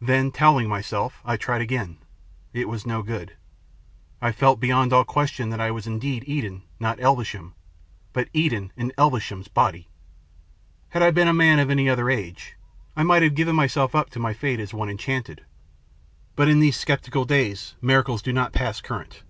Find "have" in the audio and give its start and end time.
13.24-13.34